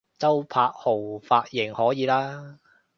[0.17, 2.57] 周柏豪髮型可以喇